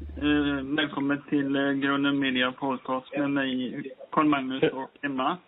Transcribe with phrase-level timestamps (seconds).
[0.00, 5.38] Eh, välkommen till eh, Grunden Media Podcast med mig, Carl-Magnus och Emma.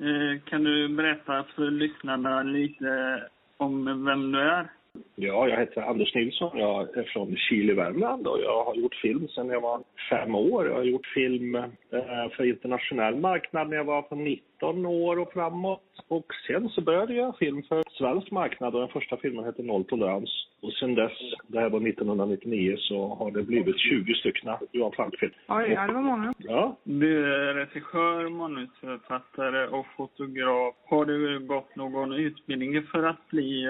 [0.00, 3.22] Eh, kan du berätta för lyssnarna lite
[3.56, 4.70] om vem du är?
[5.14, 6.58] Ja, jag heter Anders Nilsson.
[6.58, 9.80] Jag är från Chile, Värmland och jag har gjort film sedan jag var
[10.10, 10.66] fem år.
[10.66, 15.32] Jag har gjort film eh, för internationell marknad när jag var på 19 år och
[15.32, 16.04] framåt.
[16.08, 19.84] Och sen så började jag film för svensk marknad och den första filmen hette Noll
[19.84, 20.47] tolerans.
[20.60, 21.12] Och sen dess,
[21.46, 25.32] det här var 1999, så har det blivit 20 stycken Johan Falk-film.
[25.48, 26.34] Oj, ja, det var många.
[26.38, 30.74] Ja, Du är regissör, manusförfattare och fotograf.
[30.86, 33.66] Har du gått någon utbildning för att bli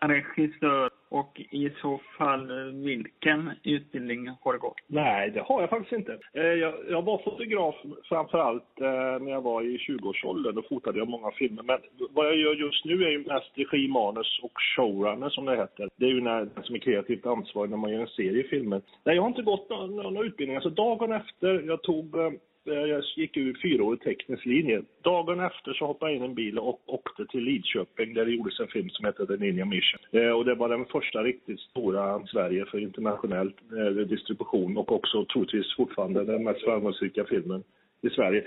[0.00, 0.90] regissör?
[1.08, 4.76] Och i så fall, vilken utbildning har du gått?
[4.86, 6.18] Nej, det har jag faktiskt inte.
[6.32, 10.54] Eh, jag, jag var fotograf framför allt eh, när jag var i 20-årsåldern.
[10.54, 11.62] Då fotade jag många filmer.
[11.62, 11.78] Men
[12.10, 15.88] vad jag gör just nu är ju mest regi, manus och showrunner som det heter.
[15.96, 18.82] Det är ju när, den som är kreativt ansvarig när man gör en serie filmer.
[19.04, 20.56] Nej, jag har inte gått någon, någon utbildning.
[20.56, 22.30] Alltså dagen efter jag tog eh,
[22.66, 24.82] Eh, jag gick ur fyraårig teknisk linje.
[25.02, 28.30] Dagen efter så hoppade jag in i en bil och åkte till Lidköping där det
[28.30, 30.00] gjordes en film som hette The Ninja Mission.
[30.10, 34.92] Eh, och det var den första riktigt stora i Sverige för internationell eh, distribution och
[34.92, 37.64] också troligtvis fortfarande den mest framgångsrika filmen
[38.02, 38.44] i Sverige.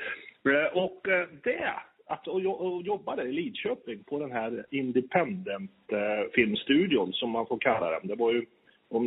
[0.74, 1.08] Och
[1.44, 1.74] det
[2.10, 2.42] att och,
[2.84, 8.08] jobba där i Lidköping på den här Independent-filmstudion som man får kalla den.
[8.08, 8.46] Det var ju
[8.90, 9.06] om,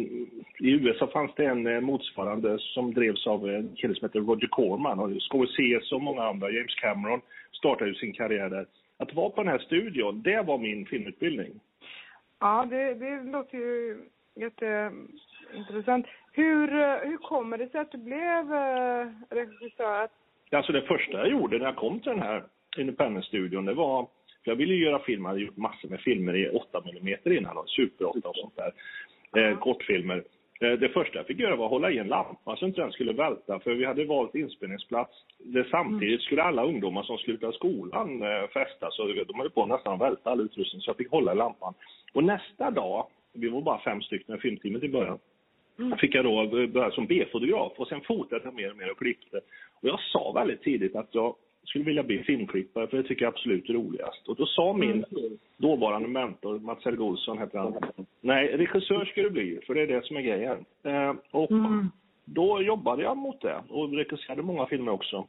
[0.58, 4.48] I USA fanns det en eh, motsvarande som drevs av en kille som heter Roger
[4.48, 6.50] Corman och Scorsese och många andra.
[6.50, 7.20] James Cameron
[7.52, 8.66] startade ju sin karriär där.
[8.96, 11.60] Att vara på den här studion, det var min filmutbildning.
[12.40, 13.98] Ja, det, det låter ju
[14.34, 16.06] jätteintressant.
[16.32, 20.08] Hur, eh, hur kommer det sig att du blev eh, regissör?
[20.50, 22.44] Alltså det första jag gjorde när jag kom till den här
[22.78, 24.08] Independent-studion, det var...
[24.44, 27.18] För jag ville ju göra film, jag hade gjort massor med filmer i 8 mm
[27.24, 28.72] innan, och Super 8 och sånt där.
[29.36, 30.24] Eh, kortfilmer.
[30.60, 32.92] Eh, det första jag fick göra var att hålla i en lampa så inte den
[32.92, 35.12] skulle välta, för vi hade valt inspelningsplats.
[35.38, 39.66] Det, samtidigt skulle alla ungdomar som slutade skolan eh, festa, så vet, de höll på
[39.66, 41.74] nästan att välta all utrustning, så jag fick hålla i lampan.
[42.12, 45.18] Och nästa dag, vi var bara fem stycken i filmteamet i början,
[46.00, 49.36] fick jag då börja som B-fotograf och sen fotade jag mer och mer och klippte.
[49.80, 51.34] Och jag sa väldigt tidigt att jag
[51.64, 54.28] skulle vilja bli filmklippare för det tycker jag absolut är roligast.
[54.28, 55.04] Och då sa min
[55.56, 57.74] dåvarande mentor, Mats Helge Olsson hette han,
[58.20, 60.64] nej regissör ska du bli för det är det som är grejen.
[60.82, 61.50] Eh, och
[62.24, 65.26] då jobbade jag mot det och regisserade många filmer också.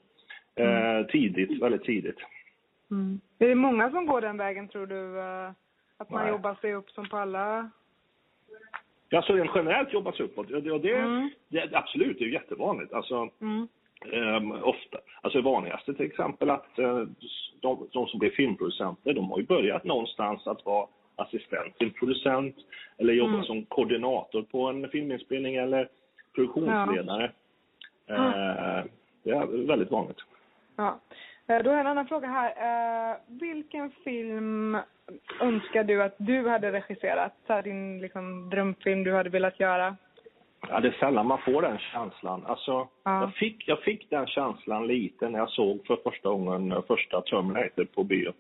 [0.56, 2.18] Eh, tidigt, väldigt tidigt.
[2.92, 3.20] Mm.
[3.40, 5.20] Är det många som går den vägen tror du?
[5.20, 5.52] eh,
[5.98, 6.32] Att man Nej.
[6.32, 7.70] jobbar sig upp som på alla?
[9.10, 10.52] Ja, så rent generellt jobbas uppåt.
[10.52, 11.30] Och det, Mm.
[11.48, 12.94] det, absolut, det är jättevanligt.
[12.94, 13.68] Alltså, Mm.
[14.12, 14.98] Ehm, ofta.
[15.22, 17.04] Alltså det vanligaste till exempel att eh,
[17.62, 22.56] de, de som blir filmproducenter, de har ju börjat någonstans att vara assistent till producent
[22.98, 23.46] eller jobba Mm.
[23.46, 25.90] som koordinator på en filminspelning eller
[26.36, 27.32] produktionsledare.
[28.08, 28.84] Eh,
[29.24, 30.18] det är väldigt vanligt.
[30.76, 31.00] Ja.
[31.48, 32.50] Eh, Då har jag en annan fråga här.
[33.12, 34.78] Eh, vilken film
[35.42, 37.34] önskar du att du hade regisserat?
[37.48, 39.96] Så din liksom, drömfilm du hade velat göra?
[40.70, 42.46] Ja, det är sällan man får den känslan.
[42.46, 42.72] Alltså,
[43.04, 43.22] Ja.
[43.22, 47.22] jag, fick, jag fick den känslan lite när jag såg för första gången eh, första
[47.22, 48.34] Terminator på bio.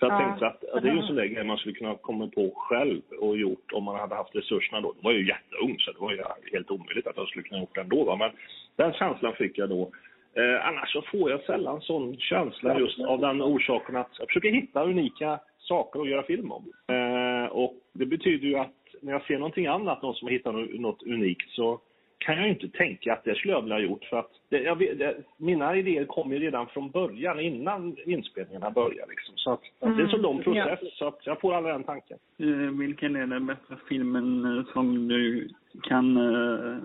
[0.00, 0.26] För jag Ja.
[0.26, 3.00] tänkte att det är ju en sån där grej man skulle kunna komma på själv
[3.20, 4.92] och gjort om man hade haft resurserna då.
[4.92, 6.22] Det var ju jätteung så det var ju
[6.52, 8.04] helt omöjligt att jag skulle kunna gjort det ändå.
[8.04, 8.16] Va?
[8.16, 8.30] Men
[8.76, 9.90] den känslan fick jag då.
[10.34, 14.50] Eh, annars så får jag sällan sån känsla just av den orsaken att jag försöker
[14.50, 16.72] hitta unika saker att göra film om.
[16.94, 20.54] Eh, och det betyder ju att när jag ser någonting annat, någon som har hittat
[20.80, 21.80] något, unikt, så
[22.18, 24.04] kan jag ju inte tänka att det skulle jag vilja ha gjort.
[24.04, 29.06] För att det, jag det, mina idéer kommer ju redan från början, innan inspelningarna börjar.
[29.08, 29.34] Liksom.
[29.36, 31.74] Så att, att det är en så lång Mm, process, så att jag får aldrig
[31.74, 32.18] den tanken.
[32.38, 35.48] Eh, vilken är den bästa filmen eh, som du
[35.82, 36.76] kan eh,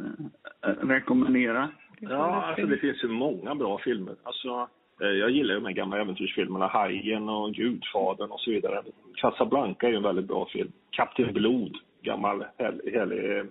[0.64, 1.70] rekommendera?
[2.00, 4.16] Ja, alltså det finns ju många bra filmer.
[4.24, 4.68] Alltså,
[5.02, 8.82] eh, jag gillar ju de här gamla äventyrsfilmerna, Hajen och Gudfadern och så vidare.
[9.16, 10.72] Casablanca är ju en väldigt bra film.
[10.92, 13.46] Kapten Blod, gammal härlig, härlig eh,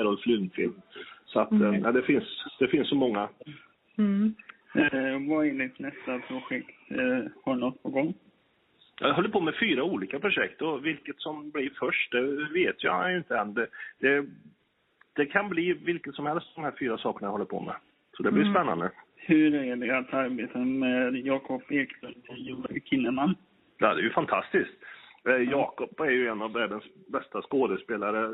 [0.00, 0.80] Errol Flynn-film.
[1.26, 1.74] Så att, Mm.
[1.74, 3.28] eh, ja, det, finns, det finns så många.
[3.98, 4.34] Mm.
[4.74, 6.70] Eh, vad är ditt nästa projekt?
[6.90, 8.14] Eh, har du något på gång?
[9.00, 13.16] Jag håller på med fyra olika projekt och vilket som blir först, det vet jag
[13.16, 13.54] inte än.
[13.54, 13.66] Det,
[14.00, 14.26] det,
[15.12, 17.74] det kan bli vilket som helst de här fyra sakerna jag håller på med.
[18.16, 18.54] Så det blir Mm.
[18.54, 18.90] spännande.
[19.16, 23.34] Hur är det att arbeta med Jakob Eklund och Joel Kinnaman?
[23.78, 24.72] Ja, det är ju fantastiskt.
[25.26, 28.28] Eh, Jakob är ju en av världens bästa skådespelare,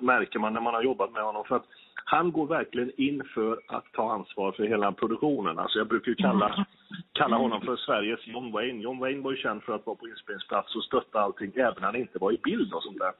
[0.00, 1.44] märker man när man har jobbat med honom.
[1.44, 1.66] För att
[2.04, 5.58] han går verkligen in för att ta ansvar för hela produktionen.
[5.58, 6.66] Alltså jag brukar ju kalla,
[7.12, 8.82] kalla honom för Sveriges John Wayne.
[8.82, 11.86] John Wayne var ju känd för att vara på inspelningsplats och stötta allting, även när
[11.86, 13.12] han inte var i bild och sånt där.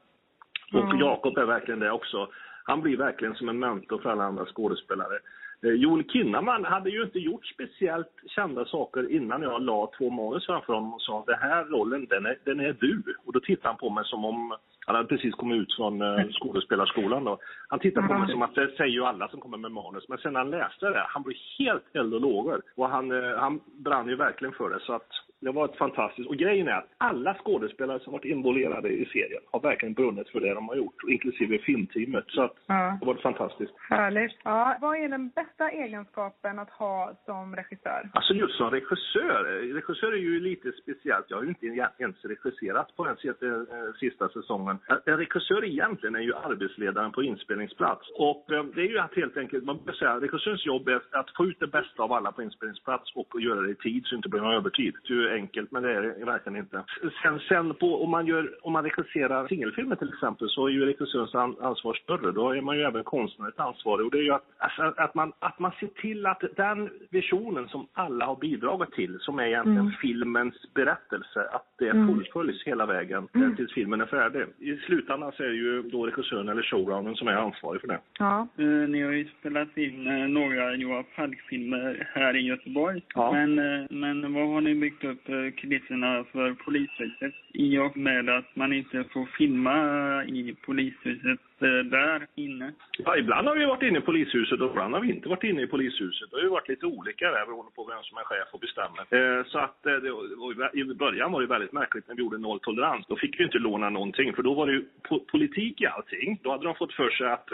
[0.73, 0.99] Och Mm.
[0.99, 2.27] Jakob är verkligen det också.
[2.65, 5.19] Han blir verkligen som en mentor för alla andra skådespelare.
[5.63, 10.45] Eh, Joel Kinnaman hade ju inte gjort speciellt kända saker innan jag la två manus
[10.45, 13.03] framför honom och sa den här rollen, den är, den är du.
[13.25, 14.55] Och då tittade han på mig som om
[14.85, 17.23] han hade precis kommit ut från eh, skådespelarskolan.
[17.23, 17.39] Då.
[17.67, 20.09] Han tittade på mig som att det säger ju alla som kommer med manus.
[20.09, 22.61] Men sen när han läste det, han blev helt eld och lågor.
[22.75, 24.79] Och han, eh, han brann ju verkligen för det.
[24.79, 25.09] Så att
[25.43, 26.29] det var ett fantastiskt...
[26.29, 30.39] Och grejen är att alla skådespelare som varit involverade i serien har verkligen brunnit för
[30.39, 32.25] det de har gjort, inklusive filmteamet.
[32.27, 32.97] Så att Ja.
[32.99, 33.73] det var fantastiskt.
[33.89, 34.31] Härligt.
[34.43, 38.09] Ja, vad är den bästa egenskapen att ha som regissör?
[38.13, 39.43] Alltså just som regissör,
[39.73, 41.25] regissör är ju lite speciellt.
[41.29, 41.65] Jag har ju inte
[41.97, 44.77] ens regisserat på den sista, eh, sista säsongen.
[45.05, 48.09] En regissör egentligen är ju arbetsledaren på inspelningsplats.
[48.17, 51.29] Och eh, det är ju att helt enkelt, man brukar säga, regissörens jobb är att
[51.37, 54.17] få ut det bästa av alla på inspelningsplats och göra det i tid så det
[54.17, 54.93] inte blir någon övertid.
[55.33, 56.83] Enkelt, men det är det verkligen inte.
[57.23, 60.85] Sen, sen på, om, man gör, om man regisserar singelfilmer till exempel så är ju
[60.85, 62.31] regissörens an, ansvar större.
[62.31, 64.05] Då är man ju även konstnärligt ansvarig.
[64.05, 67.67] Och det är ju att, alltså, att, man, att man ser till att den visionen
[67.67, 69.91] som alla har bidragit till, som är egentligen Mm.
[70.01, 72.07] filmens berättelse, att det Mm.
[72.07, 73.55] fullföljs hela vägen Mm.
[73.55, 74.45] tills filmen är färdig.
[74.59, 77.99] I slutändan så är det ju då regissören eller showrunnern som är ansvarig för det.
[78.19, 78.47] Ja.
[78.57, 83.01] Eh, Ni har ju spelat in eh, några Johan Falk-filmer här i Göteborg.
[83.15, 83.31] Ja.
[83.31, 87.33] Men, eh, men vad har ni byggt upp upp eh, kulisserna för polishuset.
[87.53, 89.77] I och med att man inte får filma
[90.25, 91.39] i polishuset.
[91.63, 92.73] Eh, där inne?
[92.97, 95.61] Ja, ibland har vi varit inne i polishuset och ibland har vi inte varit inne
[95.61, 96.31] i polishuset.
[96.31, 99.03] Det har ju varit lite olika där beroende på vem som är chef och bestämmer.
[99.17, 103.05] Eh, så att eh, det, i början var det väldigt märkligt när vi gjorde nolltolerans.
[103.07, 104.85] Då fick vi inte låna någonting för då var det ju
[105.31, 106.39] politik i allting.
[106.43, 107.47] Då hade de fått för sig att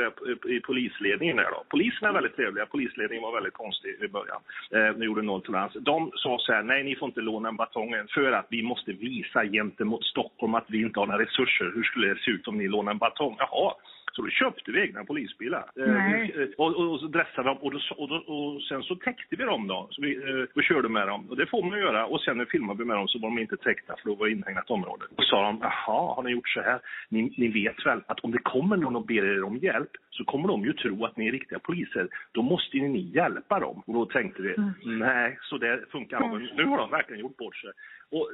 [0.46, 1.64] i polisledningen där då.
[1.70, 4.42] Polisen är väldigt trevliga, polisledningen var väldigt konstig i början.
[4.72, 5.74] När vi gjorde nolltolerans.
[5.74, 8.92] De sa så här, nej ni får inte låna en batong för att vi måste
[8.92, 11.72] visa gentemot Stockholm att vi inte har några resurser.
[11.76, 13.36] Hur skulle det se ut om ni lånar en batong?
[13.40, 13.74] Jaha.
[14.12, 15.66] Så då köpte vi egna polisbilar.
[15.76, 16.34] Eh, Nej.
[16.38, 19.36] eh, och, och, och så dressade dem och, då, och, då, och sen så täckte
[19.36, 19.88] vi dem då.
[19.92, 21.30] Så vi eh, och körde med dem.
[21.30, 22.06] Och det får man göra.
[22.06, 24.26] Och sen när vi filmade med dem så var de inte täckta för då var
[24.26, 25.06] det inhägnat område.
[25.18, 26.80] Och sa de, jaha, har ni gjort så här?
[27.10, 30.24] Ni, ni vet väl att om det kommer någon och ber er om hjälp så
[30.24, 32.08] kommer de ju tro att ni är riktiga poliser.
[32.32, 33.84] Då måste ni hjälpa dem.
[33.88, 36.56] Och då tänkte vi, nej, så det funkar inte.
[36.56, 37.72] Nu har de verkligen gjort bort sig.
[38.12, 38.30] Och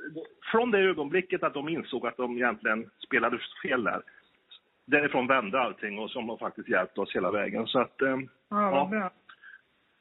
[0.52, 4.02] från det ögonblicket att de insåg att de egentligen spelade fel där
[4.86, 7.68] därifrån vände allting och som har faktiskt hjälpt oss hela vägen.
[7.68, 8.18] Så att, eh,
[8.50, 8.86] Ja, vad Ja.
[8.86, 9.12] bra.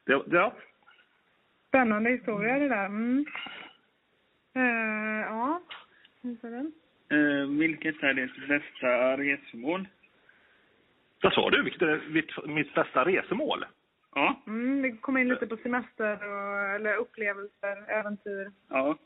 [0.05, 0.53] det, ja.
[1.69, 2.87] Spännande historia det där.
[2.87, 3.25] Mm.
[4.55, 5.61] Eh, ja.
[6.23, 6.73] Hur den?
[7.09, 9.89] Eh, vilket är ditt bästa resmål?
[11.23, 11.63] Vad sa du?
[11.63, 13.65] Vilket är mitt, mitt bästa resemål?
[14.15, 18.51] Ja, Mm, vi kom in lite på semester och, eller upplevelser, äventyr.
[18.69, 18.97] ja.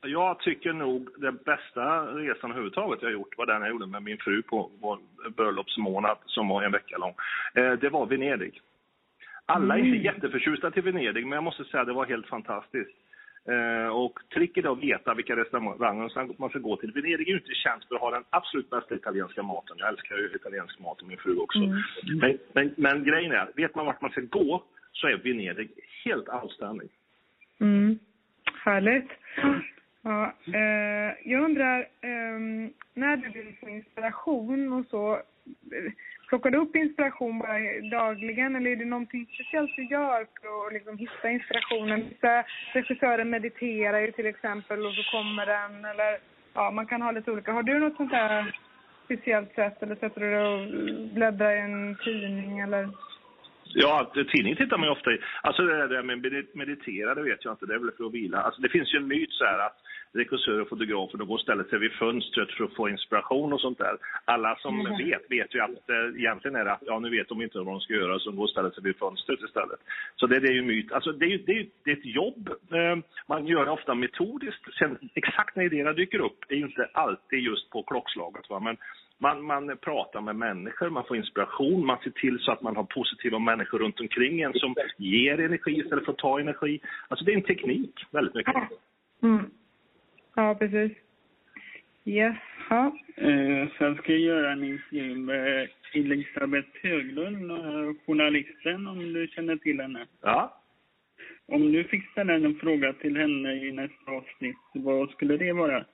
[0.00, 4.18] Jag tycker nog den bästa resan överhuvudtaget jag gjort var den jag gjorde med min
[4.18, 4.98] fru på vår
[5.36, 7.14] bröllopsmånad som var en vecka lång.
[7.54, 8.60] Eh, det var Venedig.
[9.46, 12.90] Alla är inte jätteförtjusta till Venedig, men jag måste säga att det var helt fantastiskt.
[13.48, 16.92] Eh, och tricket är att veta vilka restauranger man ska gå till.
[16.92, 19.76] Venedig är ju inte känt för att ha den absolut bästa italienska maten.
[19.78, 21.58] Jag älskar ju italiensk mat och min fru också.
[22.20, 25.70] Men, men, men grejen är, vet man vart man ska gå så är Venedig
[26.04, 26.88] helt outstanding.
[27.60, 27.98] Mm.
[28.64, 29.10] Härligt.
[30.02, 32.38] Ja, eh, jag undrar, eh,
[32.94, 35.92] när du vill få inspiration och så, eh,
[36.28, 37.58] plockar du upp inspiration bara
[37.90, 42.08] dagligen eller är det någonting speciellt du gör för att liksom hitta inspirationen?
[42.08, 46.18] Vissa regissörer mediterar ju till exempel och så kommer den eller
[46.54, 47.52] ja, man kan ha lite olika.
[47.52, 48.56] Har du något sånt där
[49.04, 50.68] speciellt sätt eller sätter du dig och
[51.14, 52.88] bläddrar i en tidning eller?
[53.74, 55.18] Ja, tidning tittar man ju ofta i.
[55.42, 57.66] Alltså det där med med meditera, det vet jag inte.
[57.66, 58.38] Det är väl för att vila.
[58.38, 59.78] Alltså det finns ju en myt så här att
[60.12, 63.60] regissörer och fotografer de går och ställer sig vid fönstret för att få inspiration och
[63.60, 63.96] sånt där.
[64.24, 67.42] Alla som vet, vet ju att eh, egentligen är det att ja, nu vet de
[67.42, 69.80] inte vad de ska göra så de går och ställer sig vid fönstret istället.
[70.16, 70.92] Så det, det är ju myt.
[70.92, 72.48] Alltså det är ju det är, det är ett jobb.
[72.48, 74.74] Eh, man gör det ofta metodiskt.
[74.78, 78.50] Sen exakt när idéerna dyker upp är inte alltid just på klockslaget.
[78.50, 78.60] Va?
[78.60, 78.76] Men
[79.22, 82.84] man, man pratar med människor, man får inspiration, man ser till så att man har
[82.84, 86.80] positiva människor runt omkring en som ger energi istället för att ta energi.
[87.08, 88.54] Alltså det är en teknik väldigt mycket.
[89.22, 89.50] Mm.
[90.34, 90.92] Ja, precis.
[92.04, 92.36] Yes.
[92.70, 92.92] Ja.
[93.16, 99.56] Eh, sen ska jag göra en intervju med Elisabeth Höglund, eh, journalisten, om du känner
[99.56, 100.06] till henne.
[100.22, 100.58] Ja.
[101.46, 105.84] Om du fick ställa en fråga till henne i nästa avsnitt, vad skulle det vara?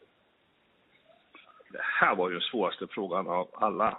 [1.70, 3.98] Det här var ju den svåraste frågan av alla.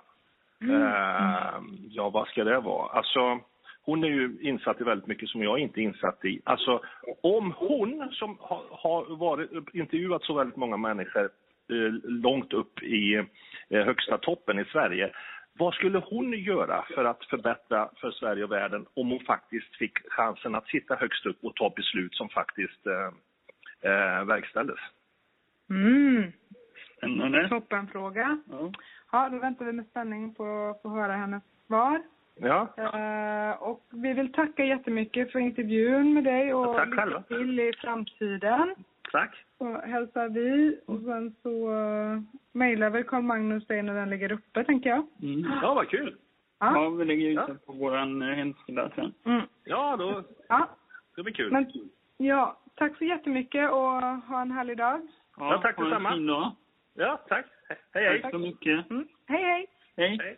[0.61, 2.89] Eh, ja, vad ska det vara?
[2.89, 3.39] Alltså,
[3.81, 6.41] hon är ju insatt i väldigt mycket som jag inte är insatt i.
[6.43, 6.81] Alltså,
[7.23, 11.23] om hon som har, har varit, intervjuat så väldigt många människor
[11.69, 13.15] eh, långt upp i
[13.69, 15.11] eh, högsta toppen i Sverige
[15.59, 19.97] vad skulle hon göra för att förbättra för Sverige och världen om hon faktiskt fick
[20.09, 23.11] chansen att sitta högst upp och ta beslut som faktiskt eh,
[23.91, 24.79] eh, verkställdes?
[25.69, 26.08] Mm.
[27.19, 27.49] Spännande.
[27.49, 28.37] Toppenfråga.
[28.51, 28.71] Ja.
[29.11, 30.43] Ja, då väntar vi med spänning på
[30.75, 32.01] att få höra hennes svar.
[32.41, 37.21] Ja, Eh, och vi vill tacka jättemycket för intervjun med dig och Tack lycka själva.
[37.21, 38.75] till i framtiden.
[39.11, 39.45] tack.
[39.57, 42.21] Så hälsar vi och sen så uh,
[42.51, 45.07] mejlar väl Carl Magnus dig när den ligger uppe, tänker jag.
[45.23, 45.51] Mm.
[45.61, 46.15] Ja, vad kul.
[46.59, 46.73] Ja.
[46.83, 47.47] Ja, vi lägger ut Ja.
[47.47, 49.13] det på vår eh, hemsida sen.
[49.25, 49.41] Mm.
[49.63, 50.69] Ja, då, ja.
[51.15, 51.51] det blir kul.
[51.51, 51.71] Men
[52.17, 55.01] ja, tack så jättemycket och ha en härlig dag.
[55.37, 56.11] Ja, tack ha en detsamma.
[56.11, 56.51] fin dag.
[56.93, 57.47] Ja, tack.
[57.93, 58.21] Hej, hej.
[58.21, 58.89] Tack så mycket.
[58.89, 59.07] Mm.
[59.27, 59.43] hej.
[59.43, 59.67] hej.
[59.97, 60.17] hej.
[60.17, 60.37] hej.